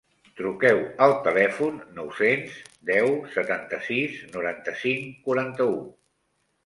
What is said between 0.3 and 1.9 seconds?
Truqueu al telèfon